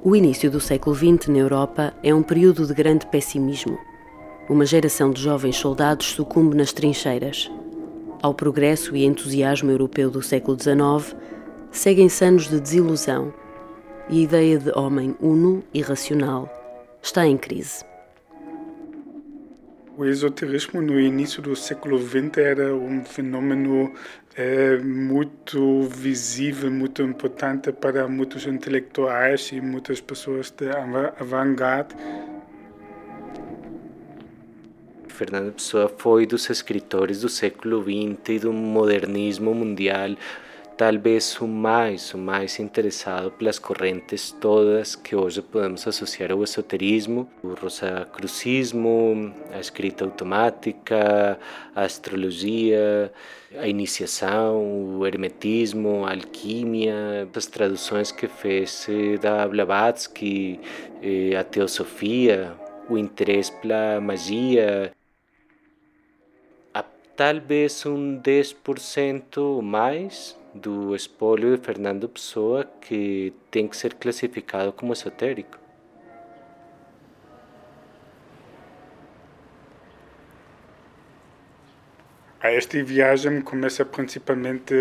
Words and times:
O 0.00 0.14
início 0.14 0.48
do 0.48 0.60
século 0.60 0.94
XX 0.94 1.26
na 1.26 1.38
Europa 1.38 1.92
é 2.04 2.14
um 2.14 2.22
período 2.22 2.64
de 2.64 2.72
grande 2.72 3.04
pessimismo. 3.06 3.76
Uma 4.48 4.64
geração 4.64 5.10
de 5.10 5.20
jovens 5.20 5.56
soldados 5.56 6.06
sucumbe 6.12 6.56
nas 6.56 6.72
trincheiras. 6.72 7.50
Ao 8.22 8.32
progresso 8.32 8.94
e 8.94 9.04
entusiasmo 9.04 9.72
europeu 9.72 10.08
do 10.08 10.22
século 10.22 10.56
XIX, 10.56 11.16
seguem-se 11.72 12.24
anos 12.24 12.48
de 12.48 12.60
desilusão 12.60 13.34
e 14.08 14.20
a 14.20 14.22
ideia 14.22 14.58
de 14.58 14.70
homem 14.78 15.16
uno 15.20 15.64
e 15.74 15.82
racional 15.82 16.48
está 17.02 17.26
em 17.26 17.36
crise. 17.36 17.84
O 19.98 20.04
esoterismo 20.04 20.80
no 20.80 21.00
início 21.00 21.42
do 21.42 21.56
século 21.56 21.98
XX 21.98 22.38
era 22.38 22.72
um 22.72 23.04
fenômeno 23.04 23.92
é, 24.36 24.76
muito 24.76 25.82
visível, 25.88 26.70
muito 26.70 27.02
importante 27.02 27.72
para 27.72 28.06
muitos 28.06 28.46
intelectuais 28.46 29.50
e 29.50 29.60
muitas 29.60 30.00
pessoas 30.00 30.52
de 30.52 30.70
avant-garde. 31.18 31.96
Fernando 35.08 35.54
Pessoa 35.54 35.92
foi 35.98 36.26
dos 36.26 36.48
escritores 36.48 37.22
do 37.22 37.28
século 37.28 37.82
XX 37.82 38.28
e 38.28 38.38
do 38.38 38.52
modernismo 38.52 39.52
mundial 39.52 40.10
talvez 40.78 41.40
o 41.40 41.48
mais, 41.48 42.14
o 42.14 42.18
mais 42.18 42.60
interessado 42.60 43.32
pelas 43.32 43.58
correntes 43.58 44.30
todas 44.30 44.94
que 44.94 45.16
hoje 45.16 45.42
podemos 45.42 45.84
associar 45.88 46.30
ao 46.30 46.44
esoterismo, 46.44 47.28
o 47.42 47.48
rosacrucismo, 47.54 49.34
a 49.52 49.58
escrita 49.58 50.04
automática, 50.04 51.36
a 51.74 51.82
astrologia, 51.82 53.12
a 53.58 53.66
iniciação, 53.66 54.98
o 54.98 55.04
hermetismo, 55.04 56.06
a 56.06 56.12
alquimia, 56.12 57.28
as 57.34 57.46
traduções 57.46 58.12
que 58.12 58.28
fez 58.28 58.86
da 59.20 59.48
Blavatsky, 59.48 60.60
eh, 61.02 61.36
a 61.36 61.42
teosofia, 61.42 62.54
o 62.88 62.96
interesse 62.96 63.50
pela 63.60 64.00
magia, 64.00 64.92
talvez 67.18 67.84
um 67.84 68.16
10% 68.22 69.60
mais 69.60 70.37
do 70.54 70.94
espólio 70.94 71.56
de 71.56 71.62
Fernando 71.64 72.08
Pessoa 72.08 72.64
que 72.80 73.32
tem 73.50 73.68
que 73.68 73.76
ser 73.76 73.94
classificado 73.94 74.72
como 74.72 74.92
esotérico. 74.92 75.58
Esta 82.40 82.82
viagem 82.82 83.40
começa 83.42 83.84
principalmente 83.84 84.72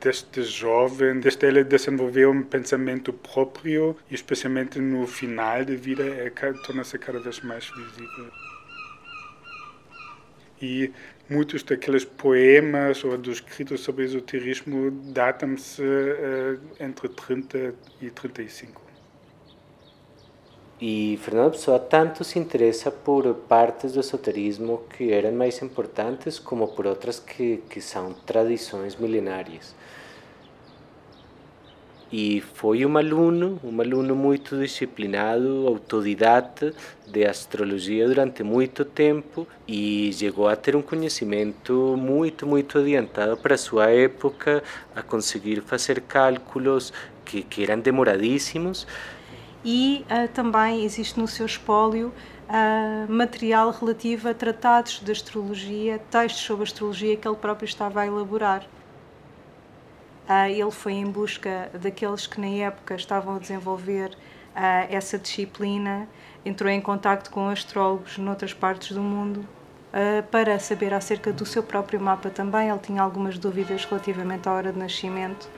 desde 0.00 0.42
jovem, 0.42 1.18
desde 1.18 1.46
ele 1.46 1.64
desenvolver 1.64 2.26
um 2.28 2.42
pensamento 2.42 3.12
próprio 3.12 3.96
e 4.10 4.14
especialmente 4.14 4.78
no 4.78 5.06
final 5.06 5.64
da 5.64 5.74
vida 5.74 6.04
é, 6.04 6.30
torna-se 6.64 6.98
cada 6.98 7.18
vez 7.18 7.40
mais 7.40 7.68
visível. 7.70 8.30
E 10.60 10.90
muitos 11.28 11.62
daqueles 11.62 12.04
poemas 12.04 13.04
ou 13.04 13.16
dos 13.18 13.36
escritos 13.36 13.80
sobre 13.80 14.04
esoterismo 14.04 14.90
datam-se 14.90 15.82
uh, 15.82 16.60
entre 16.80 17.08
30 17.08 17.74
e 18.00 18.10
35. 18.10 18.86
E 20.80 21.18
Fernando 21.22 21.52
Pessoa 21.52 21.78
tanto 21.78 22.22
se 22.22 22.38
interessa 22.38 22.90
por 22.90 23.34
partes 23.48 23.92
do 23.94 24.00
esoterismo 24.00 24.82
que 24.90 25.10
eram 25.10 25.32
mais 25.32 25.60
importantes 25.62 26.38
como 26.38 26.68
por 26.68 26.86
outras 26.86 27.18
que, 27.18 27.62
que 27.70 27.80
são 27.80 28.12
tradições 28.12 28.94
milenárias. 28.96 29.74
E 32.10 32.40
foi 32.40 32.86
um 32.86 32.96
aluno, 32.96 33.58
um 33.64 33.80
aluno 33.80 34.14
muito 34.14 34.56
disciplinado, 34.56 35.66
autodidata 35.66 36.72
de 37.04 37.24
astrologia 37.24 38.06
durante 38.06 38.44
muito 38.44 38.84
tempo 38.84 39.46
e 39.66 40.12
chegou 40.12 40.48
a 40.48 40.54
ter 40.54 40.76
um 40.76 40.82
conhecimento 40.82 41.96
muito, 41.98 42.46
muito 42.46 42.78
adiantado 42.78 43.36
para 43.36 43.56
a 43.56 43.58
sua 43.58 43.90
época, 43.90 44.62
a 44.94 45.02
conseguir 45.02 45.60
fazer 45.62 46.00
cálculos 46.02 46.92
que, 47.24 47.42
que 47.42 47.64
eram 47.64 47.80
demoradíssimos. 47.80 48.86
E 49.64 50.04
uh, 50.08 50.28
também 50.28 50.84
existe 50.84 51.18
no 51.18 51.26
seu 51.26 51.44
espólio 51.44 52.12
uh, 52.48 53.12
material 53.12 53.72
relativo 53.72 54.28
a 54.28 54.34
tratados 54.34 55.00
de 55.04 55.10
astrologia, 55.10 55.98
textos 56.08 56.44
sobre 56.44 56.62
astrologia 56.62 57.16
que 57.16 57.26
ele 57.26 57.36
próprio 57.36 57.66
estava 57.66 58.02
a 58.02 58.06
elaborar. 58.06 58.64
Uh, 60.28 60.50
ele 60.50 60.70
foi 60.72 60.94
em 60.94 61.06
busca 61.06 61.70
daqueles 61.72 62.26
que 62.26 62.40
na 62.40 62.48
época 62.48 62.94
estavam 62.96 63.36
a 63.36 63.38
desenvolver 63.38 64.10
uh, 64.10 64.86
essa 64.90 65.16
disciplina, 65.16 66.08
entrou 66.44 66.68
em 66.68 66.80
contato 66.80 67.30
com 67.30 67.48
astrólogos 67.48 68.18
noutras 68.18 68.52
partes 68.52 68.90
do 68.90 69.00
mundo 69.00 69.38
uh, 69.92 70.22
para 70.30 70.58
saber 70.58 70.92
acerca 70.92 71.32
do 71.32 71.46
seu 71.46 71.62
próprio 71.62 72.00
mapa 72.00 72.28
também. 72.28 72.68
Ele 72.68 72.78
tinha 72.80 73.02
algumas 73.02 73.38
dúvidas 73.38 73.84
relativamente 73.84 74.48
à 74.48 74.52
hora 74.52 74.72
de 74.72 74.78
nascimento 74.78 75.48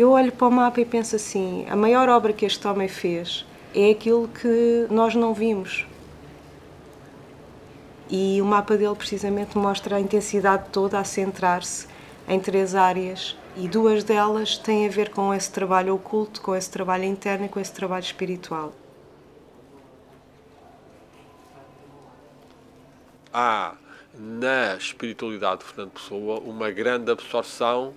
Eu 0.00 0.12
olho 0.12 0.32
para 0.32 0.46
o 0.46 0.50
mapa 0.50 0.80
e 0.80 0.86
penso 0.86 1.14
assim: 1.14 1.66
a 1.68 1.76
maior 1.76 2.08
obra 2.08 2.32
que 2.32 2.46
este 2.46 2.66
homem 2.66 2.88
fez 2.88 3.44
é 3.74 3.90
aquilo 3.90 4.28
que 4.28 4.86
nós 4.90 5.14
não 5.14 5.34
vimos. 5.34 5.86
E 8.08 8.40
o 8.40 8.46
mapa 8.46 8.78
dele 8.78 8.94
precisamente 8.94 9.58
mostra 9.58 9.96
a 9.96 10.00
intensidade 10.00 10.70
toda 10.72 10.98
a 10.98 11.04
centrar-se 11.04 11.86
em 12.26 12.40
três 12.40 12.74
áreas 12.74 13.36
e 13.54 13.68
duas 13.68 14.02
delas 14.02 14.56
têm 14.56 14.86
a 14.86 14.90
ver 14.90 15.10
com 15.10 15.34
esse 15.34 15.52
trabalho 15.52 15.94
oculto, 15.94 16.40
com 16.40 16.56
esse 16.56 16.70
trabalho 16.70 17.04
interno 17.04 17.44
e 17.44 17.48
com 17.50 17.60
esse 17.60 17.74
trabalho 17.74 18.02
espiritual. 18.02 18.72
Há 23.34 23.74
na 24.18 24.76
espiritualidade 24.76 25.58
de 25.58 25.66
Fernando 25.66 25.92
Pessoa 25.92 26.40
uma 26.40 26.70
grande 26.70 27.12
absorção 27.12 27.92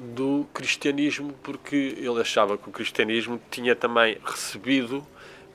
do 0.00 0.46
cristianismo, 0.54 1.34
porque 1.42 1.94
ele 1.98 2.20
achava 2.20 2.56
que 2.56 2.68
o 2.68 2.72
cristianismo 2.72 3.38
tinha 3.50 3.76
também 3.76 4.16
recebido 4.24 5.06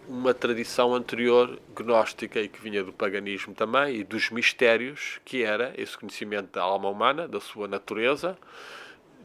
uma 0.07 0.35
tradição 0.35 0.94
anterior 0.94 1.59
gnóstica 1.75 2.39
e 2.39 2.47
que 2.47 2.61
vinha 2.61 2.84
do 2.84 2.94
paganismo 2.94 3.55
também 3.55 3.95
e 3.95 4.03
dos 4.03 4.29
mistérios, 4.29 5.19
que 5.25 5.41
era 5.41 5.73
esse 5.75 5.97
conhecimento 5.97 6.51
da 6.53 6.61
alma 6.61 6.88
humana, 6.88 7.28
da 7.28 7.39
sua 7.39 7.67
natureza, 7.67 8.38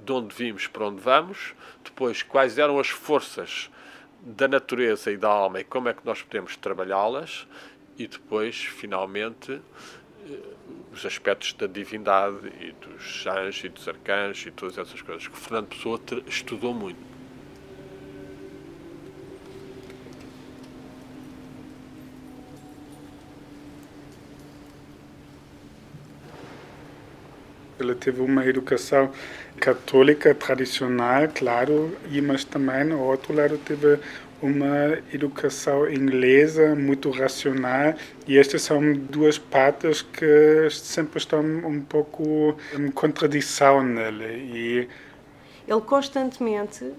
de 0.02 0.10
onde 0.10 0.34
vimos 0.34 0.66
para 0.66 0.86
onde 0.86 1.02
vamos, 1.02 1.54
depois 1.84 2.22
quais 2.22 2.56
eram 2.56 2.78
as 2.78 2.88
forças 2.88 3.70
da 4.22 4.48
natureza 4.48 5.10
e 5.12 5.18
da 5.18 5.28
alma 5.28 5.60
e 5.60 5.64
como 5.64 5.90
é 5.90 5.92
que 5.92 6.04
nós 6.04 6.22
podemos 6.22 6.56
trabalhá-las 6.56 7.46
e 7.98 8.06
depois, 8.06 8.56
finalmente, 8.56 9.60
os 10.92 11.06
aspectos 11.06 11.52
da 11.54 11.66
divindade 11.66 12.52
e 12.60 12.72
dos 12.72 13.26
anjos 13.26 13.64
e 13.64 13.68
dos 13.68 13.88
arcanjos 13.88 14.46
e 14.46 14.50
todas 14.50 14.78
essas 14.78 15.00
coisas 15.00 15.26
que 15.26 15.36
Fernando 15.36 15.68
Pessoa 15.68 16.00
estudou 16.26 16.74
muito. 16.74 17.10
Ele 27.78 27.94
teve 27.94 28.20
uma 28.20 28.44
educação 28.44 29.10
católica 29.58 30.34
tradicional, 30.34 31.26
claro, 31.34 31.96
e 32.10 32.20
mas 32.20 32.44
também, 32.44 32.92
ao 32.92 32.98
outro 32.98 33.34
lado, 33.34 33.56
teve 33.56 33.98
uma 34.42 34.98
educação 35.12 35.88
inglesa 35.90 36.74
muito 36.74 37.10
racional 37.10 37.94
e 38.26 38.38
estas 38.38 38.62
são 38.62 38.92
duas 38.94 39.38
partes 39.38 40.02
que 40.02 40.68
sempre 40.70 41.18
estão 41.18 41.40
um 41.40 41.80
pouco 41.80 42.56
em 42.78 42.90
contradição 42.90 43.82
nele 43.82 44.24
e 44.26 44.88
ele 45.68 45.80
constantemente 45.82 46.92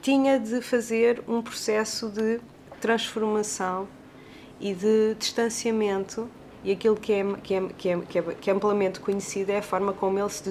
tinha 0.00 0.38
de 0.38 0.60
fazer 0.60 1.22
um 1.26 1.42
processo 1.42 2.08
de 2.08 2.40
transformação 2.80 3.88
e 4.60 4.72
de 4.72 5.14
distanciamento 5.18 6.28
e 6.62 6.72
aquilo 6.72 6.96
que 6.96 7.12
é, 7.12 7.24
que 7.42 7.54
é, 7.54 7.68
que 7.76 7.88
é, 7.88 8.00
que 8.00 8.18
é, 8.18 8.24
é 8.46 8.54
amplamente 8.54 9.00
conhecido 9.00 9.50
é 9.50 9.58
a 9.58 9.62
forma 9.62 9.92
como 9.92 10.18
ele 10.18 10.30
se 10.30 10.42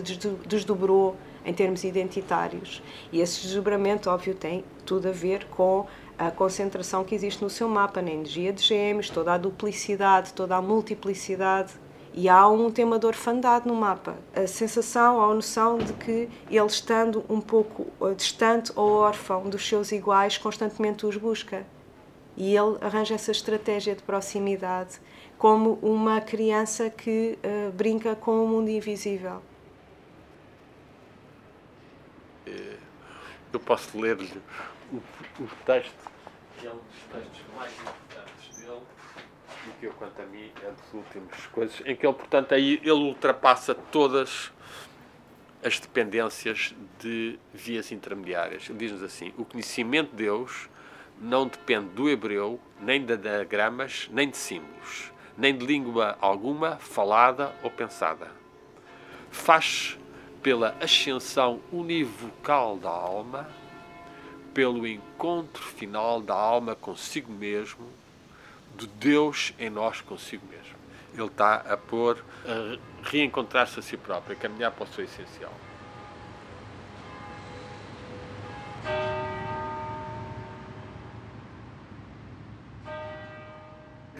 desdobrou 0.48 1.16
em 1.46 1.54
termos 1.54 1.84
identitários. 1.84 2.82
E 3.12 3.22
esse 3.22 3.42
desdobramento, 3.42 4.10
óbvio, 4.10 4.34
tem 4.34 4.64
tudo 4.86 5.10
a 5.10 5.12
ver 5.12 5.46
com 5.46 5.86
a 6.18 6.32
concentração 6.32 7.04
que 7.04 7.14
existe 7.14 7.44
no 7.44 7.50
seu 7.50 7.68
mapa, 7.68 8.02
na 8.02 8.12
energia 8.12 8.54
de 8.54 8.62
gêmeos, 8.62 9.10
toda 9.10 9.34
a 9.34 9.38
duplicidade, 9.38 10.34
toda 10.34 10.56
a 10.56 10.62
multiplicidade. 10.62 11.74
E 12.14 12.30
há 12.30 12.48
um 12.48 12.72
tema 12.72 12.98
de 12.98 13.06
orfandade 13.06 13.68
no 13.68 13.76
mapa. 13.76 14.16
A 14.34 14.48
sensação, 14.48 15.22
a 15.22 15.34
noção 15.34 15.78
de 15.78 15.92
que 15.94 16.30
ele, 16.50 16.66
estando 16.66 17.26
um 17.30 17.42
pouco 17.42 17.88
eh, 18.02 18.14
distante 18.14 18.72
ou 18.76 18.90
órfão 18.94 19.50
dos 19.50 19.68
seus 19.68 19.92
iguais, 19.92 20.38
constantemente 20.38 21.06
os 21.06 21.18
busca. 21.18 21.66
E 22.38 22.56
ele 22.56 22.78
arranja 22.80 23.16
essa 23.16 23.32
estratégia 23.32 23.96
de 23.96 24.04
proximidade 24.04 25.00
como 25.38 25.74
uma 25.82 26.22
criança 26.22 26.90
que 26.90 27.38
uh, 27.44 27.72
brinca 27.72 28.16
com 28.16 28.44
o 28.44 28.48
mundo 28.48 28.70
invisível. 28.70 29.42
Eu 33.56 33.60
posso 33.62 33.98
ler-lhe 33.98 34.30
o, 35.40 35.48
texto, 35.66 36.12
que 36.58 36.68
é 36.68 36.72
um 36.72 36.76
dos 36.76 37.02
textos 37.12 37.42
mais 37.56 37.72
importantes 37.74 38.58
dele 38.58 38.82
e 39.68 39.80
que 39.80 39.86
eu, 39.86 39.94
quanto 39.94 40.22
a 40.22 40.26
mim, 40.26 40.52
é 40.62 40.68
das 40.68 40.94
últimas 40.94 41.48
coisas, 41.48 41.82
em 41.86 41.96
que 41.96 42.06
ele, 42.06 42.14
portanto, 42.14 42.54
aí 42.54 42.80
ele 42.84 42.92
ultrapassa 42.92 43.74
todas 43.74 44.52
as 45.64 45.80
dependências 45.80 46.76
de 47.00 47.40
vias 47.54 47.92
intermediárias. 47.92 48.70
Ele 48.70 48.78
diz-nos 48.78 49.04
assim: 49.04 49.34
o 49.38 49.44
conhecimento 49.44 50.12
de 50.12 50.18
Deus 50.18 50.70
não 51.20 51.48
depende 51.48 51.90
do 51.90 52.10
hebreu, 52.10 52.60
nem 52.80 53.04
de 53.04 53.18
diagramas, 53.18 54.08
nem 54.12 54.30
de 54.30 54.38
símbolos, 54.38 55.12
nem 55.38 55.58
de 55.58 55.66
língua 55.66 56.18
alguma 56.22 56.78
falada 56.78 57.54
ou 57.64 57.72
pensada. 57.72 58.30
Faz 59.32 59.98
pela 60.44 60.76
ascensão 60.80 61.60
univocal 61.72 62.78
da 62.78 62.90
alma, 62.90 63.50
pelo 64.56 64.88
encontro 64.88 65.62
final 65.62 66.22
da 66.22 66.34
alma 66.34 66.76
consigo 66.76 67.32
mesmo, 67.32 67.90
de 68.78 68.88
Deus 68.88 69.54
em 69.60 69.70
nós 69.70 70.00
consigo 70.00 70.48
mesmo. 70.48 70.76
Ele 71.14 71.28
está 71.28 71.56
a 71.56 71.76
pôr, 71.76 72.24
a 72.46 72.78
reencontrar-se 73.04 73.80
a 73.80 73.82
si 73.82 73.98
próprio, 73.98 74.36
a 74.36 74.40
caminhar 74.40 74.72
para 74.72 74.86
o 74.86 74.88
seu 74.88 75.04
essencial. 75.04 75.54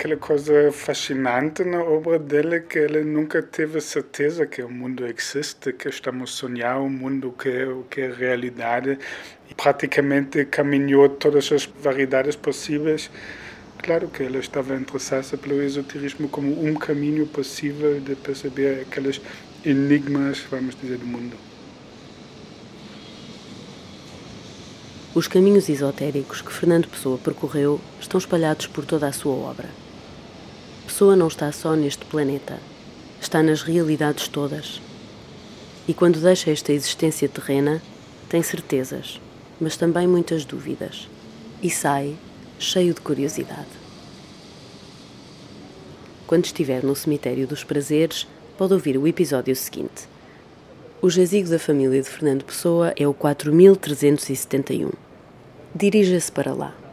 Aquela 0.06 0.18
coisa 0.18 0.72
fascinante 0.72 1.64
na 1.64 1.84
obra 1.84 2.20
dela 2.20 2.60
que 2.60 2.78
ela 2.78 3.04
nunca 3.04 3.42
teve 3.42 3.82
certeza 3.82 4.46
que 4.46 4.62
o 4.62 4.70
mundo 4.70 5.04
existe, 5.04 5.74
que 5.74 5.90
estamos 5.90 6.30
sonhando 6.30 6.82
um 6.82 6.90
mundo 6.90 7.34
que, 7.36 7.50
que 7.90 8.02
é 8.02 8.12
realidade 8.12 9.00
e 9.50 9.56
praticamente 9.56 10.46
caminhou 10.46 11.10
todas 11.10 11.52
as 11.52 11.66
variedades 11.66 12.36
possíveis. 12.36 13.10
Claro 13.82 14.08
que 14.10 14.22
ela 14.22 14.38
estava 14.38 14.76
interessada 14.76 15.38
pelo 15.38 15.60
esoterismo 15.60 16.30
como 16.30 16.52
um 16.64 16.76
caminho 16.76 17.26
possível 17.26 18.00
de 18.00 18.16
perceber 18.16 18.82
aqueles 18.82 19.20
enigmas, 19.66 20.40
vamos 20.52 20.76
dizer, 20.80 21.00
do 21.00 21.08
mundo. 21.08 21.36
Os 25.16 25.28
caminhos 25.28 25.68
esotéricos 25.68 26.44
que 26.44 26.54
Fernando 26.54 26.88
Pessoa 26.88 27.18
percorreu 27.18 27.82
estão 28.00 28.20
espalhados 28.20 28.68
por 28.68 28.86
toda 28.86 29.08
a 29.08 29.14
sua 29.14 29.34
obra. 29.34 29.85
Pessoa 30.86 31.16
não 31.16 31.28
está 31.28 31.52
só 31.52 31.76
neste 31.76 32.06
planeta, 32.06 32.60
está 33.20 33.42
nas 33.42 33.64
realidades 33.64 34.28
todas. 34.28 34.82
E 35.88 35.94
quando 35.94 36.22
deixa 36.22 36.52
esta 36.52 36.72
existência 36.72 37.28
terrena, 37.28 37.82
tem 38.30 38.42
certezas, 38.42 39.20
mas 39.60 39.76
também 39.76 40.08
muitas 40.08 40.46
dúvidas, 40.46 41.08
e 41.62 41.70
sai 41.70 42.16
cheio 42.60 42.94
de 42.94 43.02
curiosidade. 43.02 43.68
Quando 46.28 46.46
estiver 46.46 46.84
no 46.84 46.96
Cemitério 46.96 47.48
dos 47.48 47.64
Prazeres, 47.64 48.28
pode 48.58 48.74
ouvir 48.74 48.98
o 48.98 49.08
episódio 49.08 49.56
seguinte. 49.56 50.08
O 51.02 51.10
jazigo 51.10 51.50
da 51.50 51.60
família 51.60 52.02
de 52.02 52.10
Fernando 52.10 52.44
Pessoa 52.44 52.94
é 52.96 53.08
o 53.08 53.14
4371. 53.14 54.92
Dirija-se 55.76 56.32
para 56.32 56.54
lá. 56.54 56.85